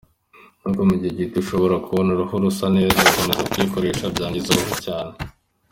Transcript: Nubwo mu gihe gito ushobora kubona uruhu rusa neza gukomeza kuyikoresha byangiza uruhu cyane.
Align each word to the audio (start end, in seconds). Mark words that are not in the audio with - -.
Nubwo 0.61 0.81
mu 0.87 0.93
gihe 0.99 1.13
gito 1.19 1.35
ushobora 1.43 1.75
kubona 1.85 2.09
uruhu 2.11 2.33
rusa 2.43 2.65
neza 2.75 3.05
gukomeza 3.05 3.47
kuyikoresha 3.51 4.05
byangiza 4.13 4.47
uruhu 4.51 4.75
cyane. 4.85 5.13